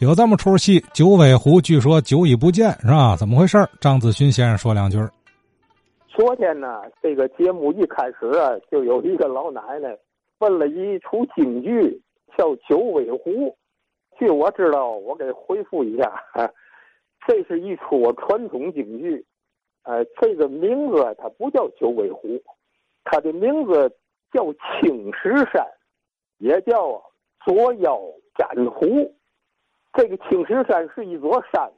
[0.00, 3.16] 有这么出戏，九尾狐据说久已不见，是吧？
[3.16, 3.58] 怎么回事？
[3.80, 4.96] 张子勋先生说两句。
[6.06, 9.98] 昨天呢，这个节目一开始啊，就有一个老奶奶
[10.38, 12.00] 问了一出京剧，
[12.36, 13.30] 叫《九尾狐》。
[14.16, 16.12] 据我知道，我给回复一下，
[17.26, 19.26] 这是一出传统京剧。
[19.82, 22.40] 呃，这个名字它不叫九尾狐，
[23.02, 23.90] 它的名字
[24.32, 25.66] 叫青石山，
[26.38, 27.02] 也叫
[27.44, 28.00] 捉妖
[28.36, 29.12] 斩狐。
[29.98, 31.68] 这个青石山是一座山，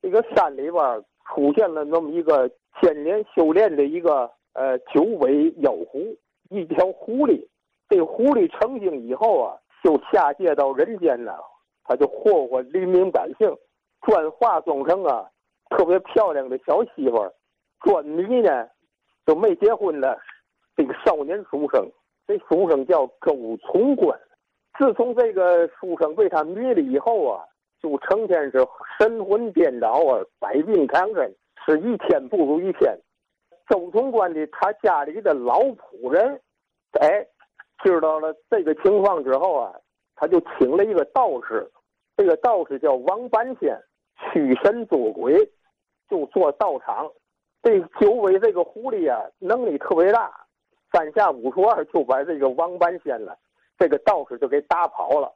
[0.00, 2.48] 这个山里边出现了那么一个
[2.80, 6.16] 千年修炼的一个呃九尾妖狐，
[6.50, 7.44] 一条狐狸。
[7.88, 11.36] 这狐狸成精以后啊，就下界到人间了，
[11.82, 13.52] 他就祸祸黎民百姓，
[14.02, 15.28] 转化妆成啊
[15.70, 17.32] 特别漂亮的小媳妇儿，
[17.80, 18.68] 专迷呢
[19.26, 20.16] 就没结婚的
[20.76, 21.84] 这个少年书生，
[22.28, 24.16] 这书生叫周从官。
[24.78, 27.44] 自从这个书生被他迷了以后啊。
[27.84, 28.66] 就成天是
[28.98, 31.30] 神魂颠倒啊，百病缠身，
[31.66, 32.98] 是一天不如一天。
[33.68, 36.40] 周总官的他家里的老仆人，
[36.98, 37.26] 哎，
[37.82, 39.74] 知道了这个情况之后啊，
[40.16, 41.70] 他就请了一个道士，
[42.16, 43.78] 这个道士叫王半仙，
[44.16, 45.46] 驱神捉鬼，
[46.08, 47.10] 就做道场。
[47.62, 50.32] 这九尾这个狐狸啊，能力特别大，
[50.90, 53.36] 三下五除二就把这个王半仙了，
[53.78, 55.30] 这个道士就给打跑了。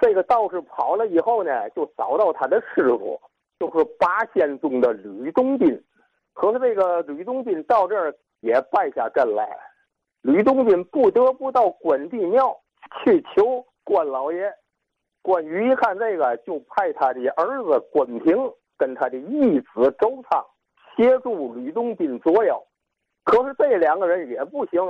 [0.00, 3.20] 这个道士跑了以后呢，就找到他的师傅，
[3.58, 5.84] 就是八仙中的吕洞宾。
[6.32, 9.46] 可是这个吕洞宾到这儿也败下阵来，
[10.22, 12.58] 吕洞宾不得不到关帝庙
[13.04, 14.50] 去求关老爷。
[15.22, 18.34] 关羽一看这个，就派他的儿子关平
[18.78, 20.42] 跟他的义子周仓
[20.96, 22.58] 协助吕洞宾捉妖。
[23.22, 24.80] 可是这两个人也不行，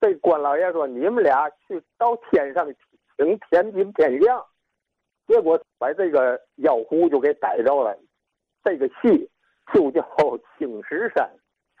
[0.00, 2.66] 这关老爷说：“你们俩去到天上。”
[3.16, 4.44] 等天兵天亮，
[5.26, 7.96] 结果把这个妖狐就给逮着了。
[8.62, 9.30] 这个戏
[9.72, 10.02] 就叫
[10.58, 11.30] 青石山。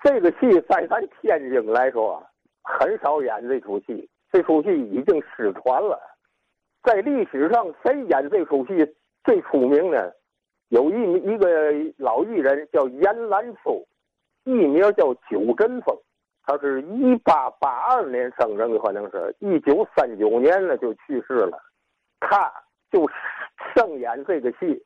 [0.02, 2.24] 这个戏在咱天津来说
[2.62, 6.00] 很少演这出戏，这出戏已经失传了。
[6.82, 8.94] 在历史上，谁演这出戏
[9.24, 10.12] 最出名呢？
[10.68, 13.84] 有一一个老艺人叫严兰秋，
[14.44, 15.96] 艺名叫九真风。
[16.46, 21.58] 他是一八八二年生人，可能是一九三九年呢就去世了。
[22.20, 22.50] 他
[22.88, 23.04] 就
[23.74, 24.80] 上演这个戏，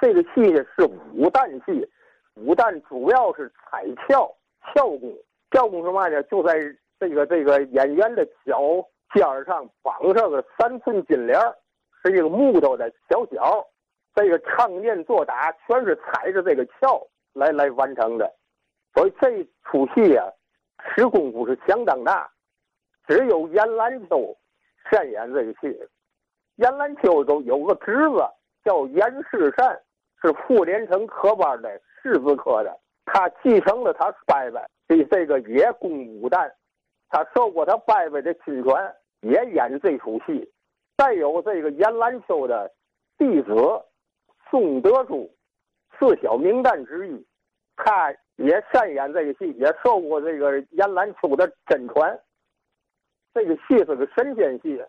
[0.00, 0.84] 这个戏是
[1.14, 1.88] 武旦戏，
[2.34, 4.28] 武旦主要是彩鞘
[4.74, 5.16] 鞘功，
[5.52, 6.20] 鞘功是嘛呢？
[6.24, 6.54] 就在
[6.98, 8.60] 这个这个演员的脚
[9.14, 11.40] 尖上绑上个三寸金莲
[12.02, 13.64] 是一个木头的小脚，
[14.12, 18.28] 这个唱念做打全是踩着这个鞘来来完成的，
[18.92, 20.24] 所以这出戏呀。
[20.96, 22.26] 吃功夫是相当大，
[23.06, 24.34] 只有严兰秋
[24.90, 25.78] 善演这个戏。
[26.54, 28.26] 严兰秋都有个侄子
[28.64, 29.78] 叫严世善，
[30.22, 32.74] 是傅连成科班的世子科的，
[33.04, 36.50] 他继承了他伯伯的这个也功武旦，
[37.10, 40.50] 他受过他伯伯的亲传，也演这出戏。
[40.96, 42.72] 再有这个严兰秋的
[43.18, 43.52] 弟子
[44.48, 45.30] 宋德珠，
[45.98, 47.26] 四小名旦之一，
[47.76, 48.16] 他。
[48.36, 52.18] 也擅演这个戏，也受过这个严兰秋的真传。
[53.34, 54.82] 这个戏是个神仙戏，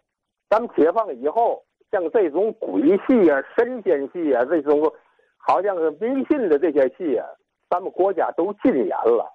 [0.49, 4.91] 咱们解放以后，像这种鬼戏啊、神仙戏啊，这种
[5.37, 7.25] 好像是迷信的这些戏啊，
[7.69, 9.25] 咱们国家都禁演了。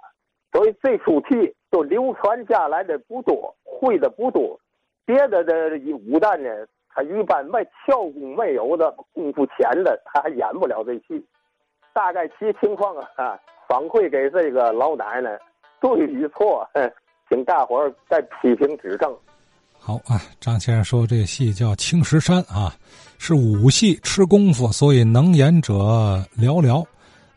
[0.52, 4.58] 所以这出戏就流传下来的不多，会的不多。
[5.06, 5.70] 别的的
[6.10, 11.26] 武旦呢，他一般没跳功没有的功夫浅的，他还演不了这戏。
[11.94, 13.40] 大概其情况啊。
[13.72, 15.30] 反馈给这个老奶奶，
[15.80, 16.68] 对与错，
[17.26, 19.10] 请大伙儿再批评指正。
[19.78, 22.74] 好啊，张先生说这戏叫《青石山》啊，
[23.16, 25.72] 是武戏，吃功夫，所以能演者
[26.38, 26.84] 寥寥。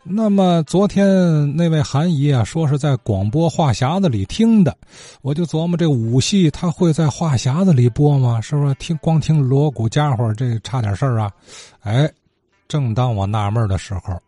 [0.03, 4.75] 那么昨天那位韩姨啊，说是在广播话匣子里听的，
[5.21, 8.41] 我就琢磨这武戏他会在话匣子里播吗？
[8.41, 11.31] 是不是听光听锣鼓家伙，这差点事儿啊？
[11.79, 12.11] 哎，
[12.67, 14.21] 正当我纳闷的时候。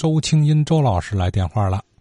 [0.00, 1.82] 周清音，周老师来电话了。